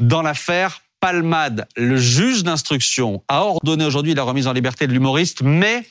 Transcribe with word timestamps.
dans 0.00 0.22
l'affaire 0.22 0.82
Palmade. 1.00 1.66
Le 1.76 1.96
juge 1.96 2.42
d'instruction 2.42 3.22
a 3.28 3.44
ordonné 3.44 3.84
aujourd'hui 3.84 4.14
la 4.14 4.22
remise 4.22 4.46
en 4.46 4.52
liberté 4.52 4.86
de 4.86 4.92
l'humoriste, 4.92 5.42
mais 5.42 5.84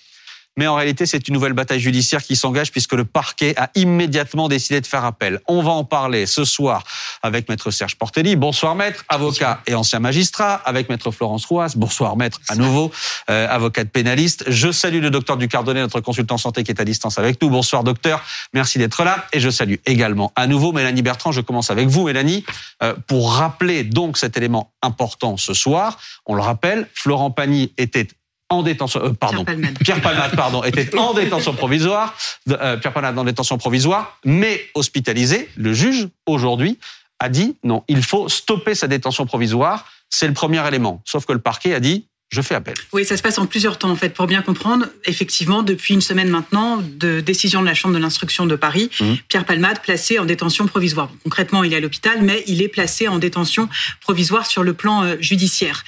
mais 0.59 0.67
en 0.67 0.75
réalité, 0.75 1.05
c'est 1.05 1.25
une 1.29 1.35
nouvelle 1.35 1.53
bataille 1.53 1.79
judiciaire 1.79 2.21
qui 2.21 2.35
s'engage 2.35 2.73
puisque 2.73 2.91
le 2.91 3.05
parquet 3.05 3.53
a 3.55 3.69
immédiatement 3.75 4.49
décidé 4.49 4.81
de 4.81 4.85
faire 4.85 5.05
appel. 5.05 5.39
On 5.47 5.61
va 5.61 5.71
en 5.71 5.85
parler 5.85 6.25
ce 6.25 6.43
soir 6.43 6.83
avec 7.23 7.47
maître 7.47 7.71
Serge 7.71 7.95
Portelli. 7.95 8.35
Bonsoir 8.35 8.75
maître, 8.75 9.05
avocat 9.07 9.61
et 9.67 9.73
ancien 9.73 9.99
magistrat, 9.99 10.55
avec 10.65 10.89
maître 10.89 11.11
Florence 11.11 11.45
Rouas. 11.45 11.75
Bonsoir 11.77 12.17
maître, 12.17 12.41
à 12.49 12.57
nouveau, 12.57 12.91
euh, 13.29 13.47
avocate 13.49 13.87
pénaliste. 13.87 14.43
Je 14.47 14.69
salue 14.69 15.01
le 15.01 15.09
docteur 15.09 15.37
Ducardonnet, 15.37 15.79
notre 15.79 16.01
consultant 16.01 16.37
santé 16.37 16.65
qui 16.65 16.71
est 16.71 16.81
à 16.81 16.83
distance 16.83 17.17
avec 17.17 17.41
nous. 17.41 17.49
Bonsoir 17.49 17.85
docteur, 17.85 18.21
merci 18.51 18.79
d'être 18.79 19.05
là. 19.05 19.27
Et 19.31 19.39
je 19.39 19.49
salue 19.49 19.75
également 19.85 20.33
à 20.35 20.45
nouveau 20.45 20.73
Mélanie 20.73 21.03
Bertrand. 21.03 21.31
Je 21.31 21.39
commence 21.39 21.71
avec 21.71 21.87
vous 21.87 22.03
Mélanie, 22.03 22.43
euh, 22.83 22.95
pour 23.07 23.31
rappeler 23.31 23.85
donc 23.85 24.17
cet 24.17 24.35
élément 24.35 24.73
important 24.81 25.37
ce 25.37 25.53
soir. 25.53 25.97
On 26.25 26.35
le 26.35 26.41
rappelle, 26.41 26.89
Florent 26.93 27.31
Pagny 27.31 27.71
était 27.77 28.09
en 28.49 28.63
détention, 28.63 29.01
euh, 29.03 29.13
pardon, 29.13 29.45
Pierre 29.83 30.01
Palmade, 30.01 30.35
pardon, 30.35 30.63
était 30.63 30.95
en 30.97 31.13
détention 31.13 31.53
provisoire, 31.53 32.17
euh, 32.49 32.77
Pierre 32.77 32.93
Palmade 32.93 33.17
en 33.17 33.23
détention 33.23 33.57
provisoire, 33.57 34.19
mais 34.25 34.65
hospitalisé. 34.73 35.49
Le 35.55 35.73
juge 35.73 36.07
aujourd'hui 36.25 36.79
a 37.19 37.29
dit 37.29 37.55
non, 37.63 37.83
il 37.87 38.03
faut 38.03 38.27
stopper 38.29 38.75
sa 38.75 38.87
détention 38.87 39.25
provisoire. 39.25 39.85
C'est 40.09 40.27
le 40.27 40.33
premier 40.33 40.65
élément. 40.67 41.01
Sauf 41.05 41.25
que 41.25 41.33
le 41.33 41.39
parquet 41.39 41.73
a 41.73 41.79
dit 41.79 42.05
je 42.29 42.41
fais 42.41 42.53
appel. 42.53 42.75
Oui, 42.93 43.05
ça 43.05 43.17
se 43.17 43.23
passe 43.23 43.39
en 43.39 43.47
plusieurs 43.47 43.79
temps 43.79 43.89
en 43.89 43.95
fait. 43.95 44.09
Pour 44.09 44.27
bien 44.27 44.43
comprendre, 44.43 44.85
effectivement, 45.05 45.63
depuis 45.63 45.95
une 45.95 46.01
semaine 46.01 46.29
maintenant, 46.29 46.77
de 46.77 47.21
décision 47.21 47.61
de 47.61 47.65
la 47.65 47.73
Chambre 47.73 47.95
de 47.95 47.99
l'instruction 47.99 48.45
de 48.45 48.55
Paris, 48.55 48.91
mmh. 48.99 49.13
Pierre 49.27 49.45
Palmade 49.45 49.81
placé 49.81 50.19
en 50.19 50.25
détention 50.25 50.67
provisoire. 50.67 51.09
Concrètement, 51.23 51.63
il 51.63 51.73
est 51.73 51.77
à 51.77 51.79
l'hôpital, 51.79 52.21
mais 52.21 52.43
il 52.45 52.61
est 52.61 52.67
placé 52.67 53.07
en 53.07 53.17
détention 53.17 53.67
provisoire 54.01 54.45
sur 54.45 54.61
le 54.61 54.73
plan 54.73 55.03
euh, 55.03 55.15
judiciaire. 55.19 55.83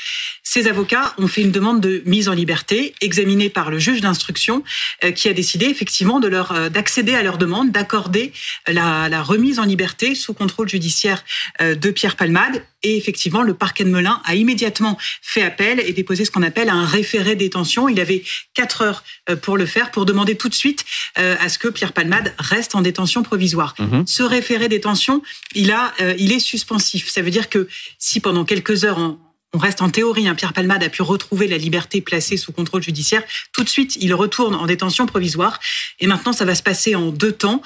Ces 0.54 0.68
avocats 0.68 1.14
ont 1.18 1.28
fait 1.28 1.44
une 1.44 1.52
demande 1.52 1.80
de 1.80 2.04
mise 2.06 2.28
en 2.28 2.34
liberté, 2.34 2.94
examinée 3.00 3.48
par 3.48 3.72
le 3.72 3.80
juge 3.80 4.02
d'instruction, 4.02 4.66
euh, 5.06 5.12
qui 5.12 5.30
a 5.30 5.34
décidé 5.34 5.68
effectivement 5.68 6.20
de 6.20 6.28
leur 6.28 6.52
euh, 6.52 6.68
d'accéder 6.68 7.14
à 7.14 7.24
leur 7.24 7.38
demande, 7.38 7.72
d'accorder 7.72 8.34
la, 8.68 9.08
la, 9.08 9.24
remise 9.24 9.60
en 9.60 9.64
liberté 9.64 10.14
sous 10.14 10.34
contrôle 10.34 10.68
judiciaire 10.68 11.24
de 11.62 11.90
Pierre 11.92 12.18
Palmade. 12.18 12.64
Et 12.84 12.98
effectivement, 12.98 13.44
le 13.44 13.54
parquet 13.54 13.84
de 13.84 13.90
Melun 13.90 14.22
a 14.26 14.36
immédiatement 14.36 14.98
fait 15.22 15.44
appel 15.44 15.80
et 15.80 15.94
déposé 15.94 16.26
ce 16.26 16.32
qu'on 16.32 16.42
appelle 16.42 16.70
un 16.70 16.86
référé 16.86 17.36
détention. 17.36 17.88
Il 17.88 18.00
avait 18.00 18.24
quatre 18.54 18.82
heures 18.82 19.04
euh, 19.30 19.36
pour 19.36 19.58
le 19.58 19.66
faire, 19.66 19.92
pour 19.92 20.06
demander 20.06 20.36
tout 20.36 20.50
de 20.50 20.56
suite 20.56 20.84
euh, 21.20 21.36
à 21.40 21.50
ce 21.50 21.60
que 21.60 21.68
Pierre 21.68 21.94
Palmade 21.94 22.34
reste 22.40 22.74
en 22.76 22.82
détention 22.82 23.22
provisoire. 23.22 23.76
Mhm. 23.78 24.06
Ce 24.08 24.24
référé 24.24 24.68
détention, 24.68 25.22
il 25.54 25.72
a, 25.72 25.94
euh, 26.02 26.16
il 26.18 26.32
est 26.32 26.40
suspensif. 26.40 27.10
Ça 27.10 27.22
veut 27.22 27.32
dire 27.32 27.50
que 27.50 27.68
si 28.00 28.20
pendant 28.20 28.46
quelques 28.46 28.84
heures 28.84 29.18
on 29.54 29.58
reste 29.58 29.82
en 29.82 29.90
théorie, 29.90 30.28
hein, 30.28 30.36
Pierre 30.36 30.54
Palmade 30.54 30.84
a 30.84 30.90
pu 30.90 31.02
retrouver 31.02 31.48
la 31.48 31.58
liberté 31.58 32.02
placée 32.02 32.38
sous 32.38 32.54
contrôle 32.54 32.82
judiciaire. 32.82 33.24
Tout 33.52 33.64
de 33.64 33.70
suite, 33.70 33.98
il 34.00 34.14
retourne 34.14 34.56
en 34.56 34.66
détention 34.66 35.06
provisoire. 35.06 35.60
Et 36.00 36.08
maintenant, 36.08 36.32
ça 36.32 36.46
va 36.46 36.56
se 36.56 36.64
passer 36.64 36.96
en 36.96 37.10
deux 37.10 37.34
temps. 37.34 37.62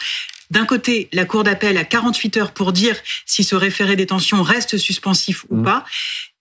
D'un 0.51 0.65
côté, 0.65 1.09
la 1.11 1.25
Cour 1.25 1.43
d'appel 1.43 1.77
a 1.77 1.83
48 1.83 2.37
heures 2.37 2.51
pour 2.51 2.71
dire 2.71 2.95
si 3.25 3.43
ce 3.43 3.55
référé 3.55 3.95
détention 3.95 4.43
reste 4.43 4.77
suspensif 4.77 5.45
ou 5.49 5.57
mmh. 5.57 5.63
pas. 5.63 5.85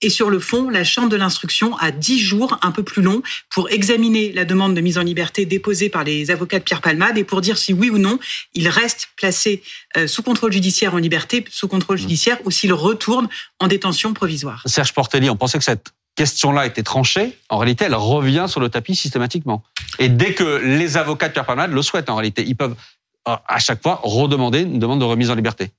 Et 0.02 0.10
sur 0.10 0.28
le 0.28 0.38
fond, 0.38 0.68
la 0.68 0.84
Chambre 0.84 1.08
de 1.08 1.16
l'instruction 1.16 1.76
a 1.78 1.90
10 1.90 2.18
jours, 2.18 2.58
un 2.60 2.72
peu 2.72 2.82
plus 2.82 3.00
long, 3.00 3.22
pour 3.48 3.70
examiner 3.70 4.32
la 4.32 4.44
demande 4.44 4.74
de 4.74 4.80
mise 4.82 4.98
en 4.98 5.02
liberté 5.02 5.46
déposée 5.46 5.88
par 5.88 6.04
les 6.04 6.30
avocats 6.30 6.58
de 6.58 6.64
Pierre 6.64 6.82
Palmade 6.82 7.16
et 7.16 7.24
pour 7.24 7.40
dire 7.40 7.56
si 7.56 7.72
oui 7.72 7.88
ou 7.88 7.98
non 7.98 8.18
il 8.52 8.68
reste 8.68 9.08
placé 9.16 9.62
euh, 9.96 10.06
sous 10.06 10.22
contrôle 10.22 10.52
judiciaire 10.52 10.94
en 10.94 10.98
liberté, 10.98 11.44
sous 11.50 11.68
contrôle 11.68 11.96
mmh. 11.96 12.00
judiciaire, 12.00 12.38
ou 12.44 12.50
s'il 12.50 12.72
retourne 12.72 13.28
en 13.60 13.66
détention 13.66 14.12
provisoire. 14.12 14.62
Serge 14.66 14.92
Portelli, 14.92 15.30
on 15.30 15.36
pensait 15.36 15.58
que 15.58 15.64
cette 15.64 15.92
question-là 16.16 16.66
était 16.66 16.82
tranchée, 16.82 17.36
en 17.48 17.58
réalité, 17.58 17.86
elle 17.86 17.94
revient 17.94 18.46
sur 18.48 18.60
le 18.60 18.68
tapis 18.68 18.94
systématiquement. 18.94 19.62
Et 19.98 20.08
dès 20.08 20.34
que 20.34 20.44
les 20.44 20.96
avocats 20.96 21.28
de 21.28 21.32
Pierre 21.32 21.46
Palmade 21.46 21.72
le 21.72 21.82
souhaitent, 21.82 22.10
en 22.10 22.16
réalité, 22.16 22.44
ils 22.46 22.56
peuvent 22.56 22.76
à 23.24 23.58
chaque 23.58 23.82
fois 23.82 24.00
redemander 24.02 24.60
une 24.60 24.78
demande 24.78 25.00
de 25.00 25.04
remise 25.04 25.30
en 25.30 25.34
liberté. 25.34 25.70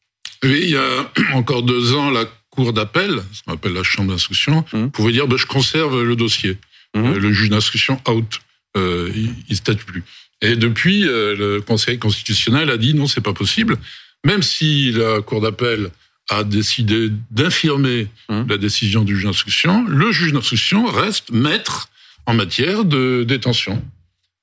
Oui, 0.43 0.59
il 0.63 0.69
y 0.69 0.77
a 0.77 1.11
encore 1.33 1.63
deux 1.63 1.93
ans, 1.95 2.09
la 2.09 2.25
cour 2.49 2.73
d'appel, 2.73 3.21
ce 3.31 3.43
qu'on 3.43 3.53
appelle 3.53 3.73
la 3.73 3.83
chambre 3.83 4.11
d'instruction, 4.11 4.65
mmh. 4.73 4.87
pouvait 4.87 5.11
dire 5.11 5.27
ben, 5.27 5.37
je 5.37 5.45
conserve 5.45 6.03
le 6.03 6.15
dossier. 6.15 6.57
Mmh. 6.95 7.05
Euh, 7.05 7.19
le 7.19 7.33
juge 7.33 7.49
d'instruction 7.49 7.99
out, 8.07 8.39
euh, 8.77 9.11
il, 9.15 9.33
ne 9.49 9.55
statue 9.55 9.85
plus. 9.85 10.03
Et 10.41 10.55
depuis, 10.55 11.07
euh, 11.07 11.35
le 11.35 11.61
Conseil 11.61 11.99
constitutionnel 11.99 12.69
a 12.69 12.77
dit 12.77 12.93
non, 12.93 13.07
c'est 13.07 13.21
pas 13.21 13.33
possible. 13.33 13.77
Même 14.25 14.41
si 14.41 14.91
la 14.91 15.21
cour 15.21 15.41
d'appel 15.41 15.89
a 16.29 16.43
décidé 16.43 17.09
d'infirmer 17.31 18.07
mmh. 18.29 18.43
la 18.49 18.57
décision 18.57 19.03
du 19.03 19.15
juge 19.15 19.25
d'instruction, 19.25 19.85
le 19.87 20.11
juge 20.11 20.33
d'instruction 20.33 20.85
reste 20.85 21.31
maître 21.31 21.89
en 22.25 22.33
matière 22.33 22.85
de 22.85 23.23
détention. 23.27 23.83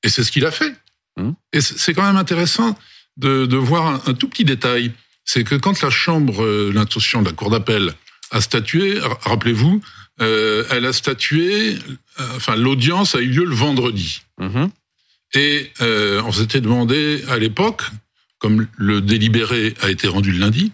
Et 0.04 0.08
c'est 0.08 0.22
ce 0.22 0.30
qu'il 0.30 0.46
a 0.46 0.50
fait. 0.50 0.72
Et 1.52 1.60
c'est 1.60 1.94
quand 1.94 2.04
même 2.04 2.16
intéressant 2.16 2.78
de, 3.16 3.46
de 3.46 3.56
voir 3.56 4.08
un, 4.08 4.14
tout 4.14 4.28
petit 4.28 4.44
détail. 4.44 4.92
C'est 5.24 5.44
que 5.44 5.54
quand 5.54 5.80
la 5.82 5.90
Chambre, 5.90 6.42
euh, 6.42 6.72
l'instruction 6.74 7.22
de 7.22 7.28
la 7.28 7.32
Cour 7.32 7.50
d'appel 7.50 7.92
a 8.30 8.40
statué, 8.40 8.98
rappelez-vous, 9.20 9.82
euh, 10.20 10.64
elle 10.70 10.86
a 10.86 10.92
statué, 10.92 11.76
euh, 12.20 12.26
enfin 12.36 12.56
l'audience 12.56 13.14
a 13.14 13.20
eu 13.20 13.28
lieu 13.28 13.44
le 13.44 13.54
vendredi. 13.54 14.22
Mm-hmm. 14.40 14.70
Et 15.34 15.70
euh, 15.80 16.22
on 16.24 16.32
s'était 16.32 16.60
demandé 16.60 17.24
à 17.28 17.38
l'époque, 17.38 17.82
comme 18.38 18.66
le 18.76 19.00
délibéré 19.00 19.74
a 19.80 19.90
été 19.90 20.08
rendu 20.08 20.32
le 20.32 20.38
lundi, 20.38 20.72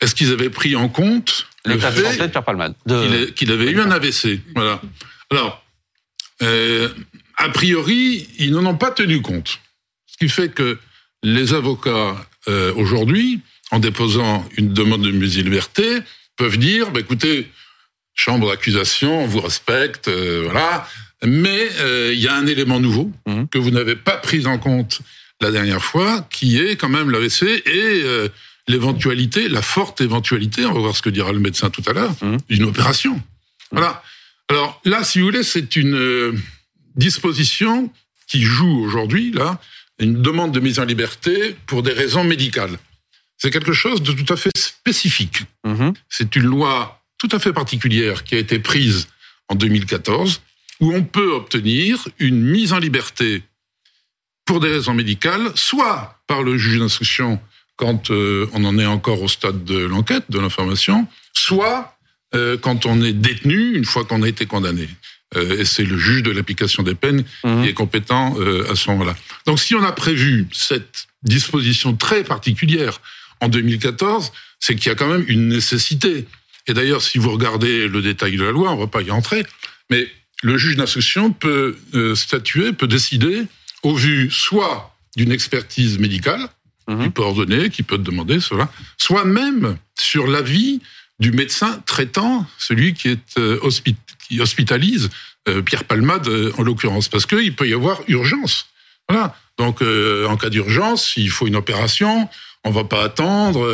est-ce 0.00 0.14
qu'ils 0.14 0.32
avaient 0.32 0.50
pris 0.50 0.76
en 0.76 0.88
compte 0.88 1.46
le 1.64 1.78
fait 1.78 3.34
qu'il 3.34 3.52
avait 3.52 3.70
eu 3.70 3.80
un 3.80 3.90
AVC 3.90 4.40
Voilà. 4.54 4.80
Alors, 5.30 5.62
euh, 6.42 6.88
a 7.36 7.48
priori, 7.50 8.28
ils 8.38 8.52
n'en 8.52 8.64
ont 8.66 8.76
pas 8.76 8.90
tenu 8.90 9.20
compte. 9.20 9.60
Ce 10.18 10.26
qui 10.26 10.32
fait 10.32 10.48
que 10.48 10.78
les 11.22 11.54
avocats, 11.54 12.16
euh, 12.48 12.72
aujourd'hui, 12.74 13.40
en 13.70 13.78
déposant 13.78 14.44
une 14.56 14.72
demande 14.72 15.02
de 15.02 15.12
mise 15.12 15.38
en 15.38 15.42
liberté, 15.42 16.00
peuvent 16.36 16.58
dire, 16.58 16.90
bah, 16.90 16.98
écoutez, 16.98 17.46
chambre 18.14 18.50
d'accusation, 18.50 19.22
on 19.22 19.26
vous 19.26 19.40
respecte, 19.40 20.08
euh, 20.08 20.48
voilà, 20.50 20.88
mais 21.24 21.68
euh, 21.78 22.10
il 22.12 22.18
y 22.18 22.26
a 22.26 22.34
un 22.34 22.46
élément 22.48 22.80
nouveau 22.80 23.12
mmh. 23.26 23.44
que 23.46 23.58
vous 23.58 23.70
n'avez 23.70 23.94
pas 23.94 24.16
pris 24.16 24.46
en 24.46 24.58
compte 24.58 25.02
la 25.40 25.52
dernière 25.52 25.84
fois, 25.84 26.26
qui 26.30 26.58
est 26.58 26.74
quand 26.74 26.88
même 26.88 27.10
l'AVC 27.10 27.62
et 27.64 28.02
l'éventualité, 28.66 29.48
la 29.48 29.62
forte 29.62 30.00
éventualité, 30.00 30.66
on 30.66 30.72
va 30.72 30.80
voir 30.80 30.96
ce 30.96 31.02
que 31.02 31.10
dira 31.10 31.32
le 31.32 31.38
médecin 31.38 31.70
tout 31.70 31.82
à 31.86 31.92
l'heure, 31.92 32.12
mmh. 32.20 32.36
d'une 32.48 32.64
opération. 32.64 33.22
Voilà. 33.70 34.02
Alors 34.48 34.80
là, 34.84 35.04
si 35.04 35.20
vous 35.20 35.26
voulez, 35.26 35.44
c'est 35.44 35.76
une 35.76 36.42
disposition 36.96 37.92
qui 38.26 38.42
joue 38.42 38.82
aujourd'hui, 38.84 39.30
là, 39.30 39.60
une 39.98 40.22
demande 40.22 40.52
de 40.52 40.60
mise 40.60 40.78
en 40.78 40.84
liberté 40.84 41.56
pour 41.66 41.82
des 41.82 41.92
raisons 41.92 42.24
médicales. 42.24 42.78
C'est 43.36 43.50
quelque 43.50 43.72
chose 43.72 44.02
de 44.02 44.12
tout 44.12 44.32
à 44.32 44.36
fait 44.36 44.56
spécifique. 44.56 45.42
Mhm. 45.64 45.94
C'est 46.08 46.34
une 46.36 46.44
loi 46.44 47.02
tout 47.18 47.28
à 47.32 47.38
fait 47.38 47.52
particulière 47.52 48.24
qui 48.24 48.34
a 48.34 48.38
été 48.38 48.58
prise 48.58 49.08
en 49.48 49.54
2014 49.54 50.40
où 50.80 50.92
on 50.92 51.02
peut 51.02 51.32
obtenir 51.32 52.08
une 52.18 52.40
mise 52.40 52.72
en 52.72 52.78
liberté 52.78 53.42
pour 54.44 54.60
des 54.60 54.68
raisons 54.68 54.94
médicales, 54.94 55.50
soit 55.54 56.20
par 56.26 56.42
le 56.42 56.56
juge 56.56 56.78
d'instruction 56.78 57.40
quand 57.76 58.10
euh, 58.10 58.48
on 58.52 58.64
en 58.64 58.78
est 58.78 58.86
encore 58.86 59.22
au 59.22 59.28
stade 59.28 59.64
de 59.64 59.78
l'enquête, 59.78 60.24
de 60.30 60.38
l'information, 60.38 61.06
soit 61.32 61.96
euh, 62.34 62.56
quand 62.58 62.86
on 62.86 63.02
est 63.02 63.12
détenu 63.12 63.76
une 63.76 63.84
fois 63.84 64.04
qu'on 64.04 64.22
a 64.22 64.28
été 64.28 64.46
condamné. 64.46 64.88
Euh, 65.36 65.60
et 65.60 65.64
c'est 65.64 65.84
le 65.84 65.98
juge 65.98 66.22
de 66.22 66.30
l'application 66.30 66.82
des 66.82 66.94
peines 66.94 67.24
mhm. 67.44 67.62
qui 67.62 67.68
est 67.68 67.74
compétent 67.74 68.36
euh, 68.38 68.70
à 68.70 68.74
ce 68.74 68.90
moment-là. 68.90 69.14
Donc 69.46 69.60
si 69.60 69.74
on 69.74 69.82
a 69.82 69.92
prévu 69.92 70.46
cette 70.52 71.08
disposition 71.22 71.94
très 71.94 72.24
particulière 72.24 73.00
en 73.40 73.48
2014, 73.48 74.32
c'est 74.58 74.74
qu'il 74.74 74.88
y 74.88 74.92
a 74.92 74.94
quand 74.94 75.08
même 75.08 75.24
une 75.28 75.48
nécessité. 75.48 76.26
Et 76.66 76.74
d'ailleurs, 76.74 77.02
si 77.02 77.18
vous 77.18 77.30
regardez 77.30 77.88
le 77.88 78.02
détail 78.02 78.36
de 78.36 78.44
la 78.44 78.52
loi, 78.52 78.70
on 78.70 78.76
ne 78.76 78.80
va 78.80 78.86
pas 78.86 79.02
y 79.02 79.10
entrer, 79.10 79.44
mais 79.90 80.08
le 80.42 80.56
juge 80.56 80.76
d'instruction 80.76 81.32
peut 81.32 81.76
euh, 81.94 82.14
statuer, 82.14 82.72
peut 82.72 82.86
décider 82.86 83.44
au 83.82 83.94
vu 83.94 84.30
soit 84.30 84.96
d'une 85.16 85.32
expertise 85.32 85.98
médicale, 85.98 86.48
mmh. 86.88 87.04
qui 87.04 87.10
peut 87.10 87.22
ordonner, 87.22 87.70
qui 87.70 87.82
peut 87.82 87.98
demander 87.98 88.40
cela, 88.40 88.70
soit 88.96 89.24
même 89.24 89.76
sur 89.98 90.26
l'avis 90.26 90.80
du 91.18 91.32
médecin 91.32 91.82
traitant, 91.86 92.46
celui 92.58 92.94
qui 92.94 93.08
est 93.08 93.38
qui 94.28 94.40
hospitalise 94.40 95.10
euh, 95.48 95.62
Pierre 95.62 95.84
Palmade 95.84 96.28
euh, 96.28 96.52
en 96.58 96.62
l'occurrence, 96.62 97.08
parce 97.08 97.26
qu'il 97.26 97.54
peut 97.54 97.68
y 97.68 97.74
avoir 97.74 98.00
urgence. 98.08 98.66
Voilà. 99.08 99.34
Donc, 99.58 99.82
euh, 99.82 100.26
en 100.28 100.36
cas 100.36 100.50
d'urgence, 100.50 101.16
il 101.16 101.30
faut 101.30 101.46
une 101.46 101.56
opération. 101.56 102.28
On 102.64 102.70
va 102.70 102.84
pas 102.84 103.02
attendre 103.02 103.66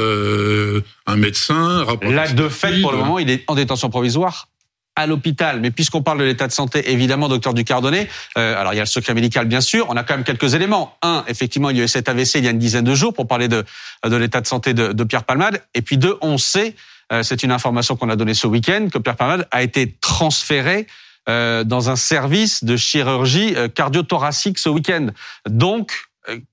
un 1.07 1.17
médecin. 1.17 1.87
Là, 2.03 2.29
de 2.31 2.49
fait, 2.49 2.81
pour 2.81 2.93
le 2.93 2.99
moment, 2.99 3.19
il 3.19 3.31
est 3.31 3.43
en 3.49 3.55
détention 3.55 3.89
provisoire 3.91 4.49
à 4.97 5.07
l'hôpital. 5.07 5.61
Mais 5.61 5.71
puisqu'on 5.71 6.03
parle 6.03 6.19
de 6.19 6.25
l'état 6.25 6.47
de 6.47 6.53
santé, 6.53 6.91
évidemment, 6.91 7.29
docteur 7.29 7.55
Ducardonnet, 7.55 8.09
euh, 8.39 8.61
alors 8.61 8.73
il 8.73 8.77
y 8.77 8.81
a 8.81 8.85
le 8.85 8.89
secret 8.89 9.15
médical, 9.15 9.47
bien 9.47 9.61
sûr, 9.61 9.87
on 9.89 9.97
a 9.97 10.05
quand 10.05 10.15
même 10.15 10.25
quelques 10.25 10.55
éléments. 10.55 10.97
Un, 11.03 11.25
effectivement, 11.27 11.71
il 11.71 11.79
y 11.79 11.81
a 11.81 11.85
eu 11.85 11.89
cet 11.89 12.09
AVC 12.09 12.37
il 12.37 12.45
y 12.45 12.49
a 12.49 12.51
une 12.51 12.59
dizaine 12.59 12.85
de 12.85 12.95
jours 12.95 13.13
pour 13.13 13.27
parler 13.27 13.49
de, 13.49 13.65
de 14.07 14.17
l'état 14.17 14.41
de 14.41 14.47
santé 14.47 14.75
de, 14.75 14.93
de, 14.93 15.05
Pierre 15.05 15.25
Palmade. 15.25 15.63
Et 15.75 15.83
puis 15.83 15.99
deux, 15.99 16.17
on 16.21 16.39
sait 16.39 16.75
c'est 17.23 17.43
une 17.43 17.53
information 17.53 17.97
qu'on 17.97 18.09
a 18.09 18.17
donnée 18.17 18.35
ce 18.35 18.47
week-end, 18.47 18.89
que 18.93 18.99
Pierre 18.99 19.17
Palmade 19.17 19.47
a 19.51 19.63
été 19.63 19.97
transféré 20.01 20.87
euh, 21.27 21.65
dans 21.65 21.89
un 21.89 21.97
service 21.97 22.65
de 22.65 22.77
chirurgie 22.77 23.57
euh, 23.57 23.67
cardio-thoracique 23.69 24.59
ce 24.59 24.69
week-end. 24.69 25.07
Donc, 25.49 25.93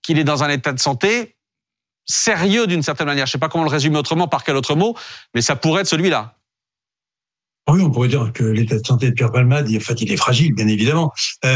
qu'il 0.01 0.18
est 0.18 0.24
dans 0.24 0.44
un 0.44 0.50
état 0.50 0.71
de 0.71 0.80
santé 0.80 1.36
sérieux 2.06 2.68
d'une 2.68 2.81
certaine 2.81 3.07
manière. 3.07 3.25
Je 3.25 3.31
ne 3.31 3.33
sais 3.33 3.38
pas 3.38 3.50
comment 3.50 3.65
le 3.65 3.69
résumer 3.69 3.98
autrement, 3.98 4.30
par 4.30 4.45
quel 4.45 4.56
autre 4.56 4.75
mot, 4.75 4.95
mais 5.36 5.42
ça 5.42 5.57
pourrait 5.57 5.81
être 5.81 5.88
celui-là. 5.88 6.36
Oui, 7.69 7.81
on 7.81 7.92
pourrait 7.92 8.07
dire 8.07 8.31
que 8.33 8.45
l'état 8.45 8.77
de 8.77 8.86
santé 8.86 9.09
de 9.09 9.13
Pierre 9.13 9.31
Palmade, 9.31 9.68
en 9.69 9.80
fait, 9.81 10.01
il 10.01 10.12
est 10.12 10.18
fragile, 10.18 10.54
bien 10.56 10.68
évidemment. 10.68 11.12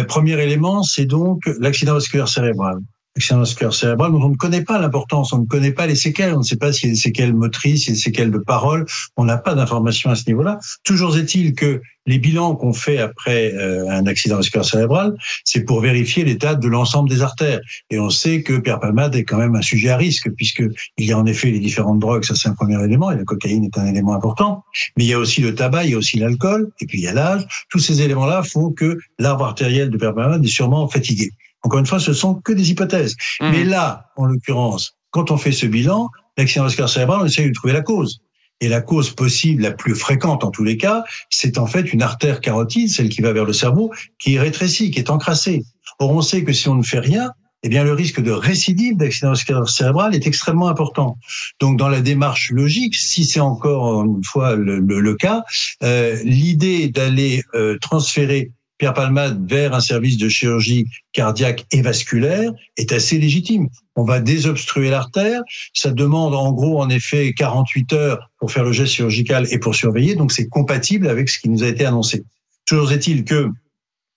premier 0.08 0.34
élément, 0.42 0.84
c'est 0.84 1.06
donc 1.06 1.50
l'accident 1.60 1.94
vasculaire 1.94 2.28
cérébral 2.28 2.80
accident 3.16 3.40
vasculaire 3.40 3.74
cérébral, 3.74 4.14
on 4.14 4.30
ne 4.30 4.36
connaît 4.36 4.64
pas 4.64 4.78
l'importance, 4.78 5.32
on 5.32 5.40
ne 5.40 5.46
connaît 5.46 5.72
pas 5.72 5.88
les 5.88 5.96
séquelles, 5.96 6.34
on 6.34 6.40
ne 6.40 6.44
sait 6.44 6.58
pas 6.58 6.74
s'il 6.74 6.90
y 6.90 6.92
a 6.92 6.96
des 6.96 7.00
séquelles 7.00 7.34
motrices, 7.34 7.84
s'il 7.84 7.90
y 7.90 7.92
a 7.92 7.96
des 7.96 8.02
séquelles 8.02 8.32
de 8.32 8.38
parole, 8.38 8.86
on 9.16 9.24
n'a 9.24 9.38
pas 9.38 9.56
d'informations 9.56 10.10
à 10.10 10.16
ce 10.16 10.24
niveau-là. 10.28 10.60
Toujours 10.84 11.18
est-il 11.18 11.54
que 11.54 11.82
les 12.08 12.20
bilans 12.20 12.56
qu'on 12.56 12.74
fait 12.74 13.00
après 13.00 13.54
euh, 13.54 13.90
un 13.90 14.06
accident 14.06 14.36
vasculaire 14.36 14.66
cérébral, 14.66 15.16
c'est 15.44 15.62
pour 15.62 15.80
vérifier 15.80 16.24
l'état 16.24 16.56
de 16.56 16.68
l'ensemble 16.68 17.10
des 17.10 17.22
artères. 17.22 17.62
Et 17.90 18.00
on 18.00 18.10
sait 18.10 18.44
que 18.44 18.58
Pierre 18.58 18.80
Palmade 18.80 19.16
est 19.16 19.24
quand 19.24 19.38
même 19.38 19.56
un 19.56 19.62
sujet 19.62 19.90
à 19.90 19.98
risque, 19.98 20.30
puisque 20.32 20.64
il 20.98 21.06
y 21.06 21.14
a 21.14 21.18
en 21.18 21.26
effet 21.26 21.50
les 21.50 21.60
différentes 21.60 22.00
drogues, 22.00 22.24
ça 22.26 22.36
c'est 22.36 22.50
un 22.50 22.54
premier 22.54 22.84
élément, 22.84 23.12
et 23.12 23.18
la 23.18 23.24
cocaïne 23.24 23.64
est 23.64 23.78
un 23.78 23.86
élément 23.86 24.14
important, 24.14 24.66
mais 24.98 25.06
il 25.06 25.08
y 25.08 25.14
a 25.14 25.20
aussi 25.20 25.42
le 25.42 25.56
tabac, 25.56 25.86
il 25.86 25.92
y 25.92 25.94
a 25.94 25.98
aussi 25.98 26.20
l'alcool, 26.20 26.70
et 26.82 26.86
puis 26.86 27.00
il 27.00 27.04
y 27.06 27.08
a 27.08 27.14
l'âge. 27.14 27.48
Tous 27.70 27.80
ces 27.80 28.02
éléments-là 28.02 28.44
font 28.44 28.72
que 28.72 29.00
l'arbre 29.18 29.46
artériel 29.46 29.90
de 29.90 29.98
Pierre 29.98 30.14
Palmade 30.14 30.44
est 30.44 30.50
sûrement 30.50 30.88
fatigué. 30.88 31.32
Encore 31.66 31.80
une 31.80 31.88
fois, 31.88 32.00
ce 32.00 32.14
sont 32.14 32.36
que 32.36 32.54
des 32.54 32.70
hypothèses. 32.70 33.16
Mmh. 33.42 33.50
Mais 33.50 33.64
là, 33.64 34.12
en 34.18 34.26
l'occurrence, 34.26 34.98
quand 35.10 35.32
on 35.32 35.38
fait 35.38 35.52
ce 35.52 35.66
bilan, 35.66 36.10
l'accident 36.38 36.66
vasculaire 36.66 36.90
cérébral, 36.90 37.22
on 37.24 37.26
essaie 37.26 37.48
de 37.48 37.54
trouver 37.54 37.74
la 37.74 37.82
cause. 37.82 38.22
Et 38.62 38.68
la 38.68 38.82
cause 38.82 39.10
possible, 39.10 39.64
la 39.64 39.72
plus 39.72 39.96
fréquente 39.96 40.44
en 40.44 40.52
tous 40.52 40.64
les 40.64 40.78
cas, 40.78 41.04
c'est 41.32 41.58
en 41.58 41.66
fait 41.66 41.92
une 41.92 42.04
artère 42.04 42.40
carotide, 42.40 42.90
celle 42.90 43.10
qui 43.10 43.22
va 43.22 43.34
vers 43.34 43.46
le 43.46 43.52
cerveau, 43.52 43.92
qui 44.20 44.36
est 44.36 44.40
rétrécie, 44.40 44.92
qui 44.92 45.00
est 45.00 45.10
encrassée. 45.10 45.64
Or, 45.98 46.12
on 46.12 46.22
sait 46.22 46.44
que 46.44 46.54
si 46.54 46.70
on 46.70 46.76
ne 46.76 46.84
fait 46.84 47.00
rien, 47.00 47.32
eh 47.64 47.70
bien, 47.70 47.84
le 47.84 47.94
risque 47.94 48.22
de 48.22 48.32
récidive 48.32 48.96
d'accident 48.96 49.30
vasculaire 49.30 49.68
cérébral 49.68 50.14
est 50.14 50.28
extrêmement 50.28 50.68
important. 50.68 51.18
Donc, 51.60 51.80
dans 51.80 51.90
la 51.90 52.02
démarche 52.02 52.52
logique, 52.52 52.96
si 52.96 53.26
c'est 53.26 53.40
encore 53.40 54.04
une 54.04 54.24
fois 54.24 54.56
le, 54.56 55.16
cas, 55.16 55.44
euh, 55.82 56.16
l'idée 56.24 56.90
d'aller 56.90 57.42
euh, 57.56 57.80
transférer 57.82 58.52
Palmade 58.94 59.50
vers 59.50 59.74
un 59.74 59.80
service 59.80 60.18
de 60.18 60.30
chirurgie 60.30 60.88
cardiaque 61.14 61.66
et 61.72 61.82
vasculaire 61.82 62.52
est 62.78 62.92
assez 62.92 63.18
légitime. 63.18 63.68
On 63.96 64.04
va 64.04 64.20
désobstruer 64.20 64.90
l'artère. 64.90 65.42
Ça 65.74 65.92
demande 65.92 66.34
en 66.36 66.52
gros, 66.52 66.82
en 66.82 66.90
effet, 66.90 67.34
48 67.34 67.94
heures 67.94 68.32
pour 68.40 68.52
faire 68.52 68.64
le 68.64 68.72
geste 68.72 68.94
chirurgical 68.94 69.48
et 69.52 69.60
pour 69.60 69.76
surveiller. 69.76 70.16
Donc, 70.16 70.32
c'est 70.32 70.48
compatible 70.48 71.08
avec 71.08 71.30
ce 71.30 71.40
qui 71.40 71.50
nous 71.50 71.64
a 71.64 71.68
été 71.68 71.86
annoncé. 71.86 72.24
Toujours 72.66 72.92
est-il 72.92 73.24
que 73.24 73.50